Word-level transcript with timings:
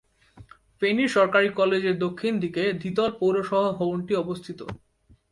ফেনী 0.79 1.05
সরকারি 1.07 1.49
কলেজের 1.59 1.95
দক্ষিণ 1.97 2.33
দিকে 2.43 2.63
দ্বিতল 2.81 3.09
পৌরসভা 3.19 3.69
ভবনটি 3.79 4.13
অবস্থিত। 4.15 4.59